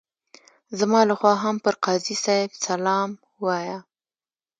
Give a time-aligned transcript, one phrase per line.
[0.79, 3.09] زما لخوا هم پر قاضي صاحب سلام
[3.41, 3.79] ووایه.